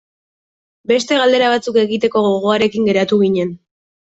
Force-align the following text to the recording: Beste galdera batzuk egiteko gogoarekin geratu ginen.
Beste 0.91 1.19
galdera 1.19 1.51
batzuk 1.55 1.77
egiteko 1.83 2.25
gogoarekin 2.29 2.89
geratu 2.93 3.21
ginen. 3.25 3.57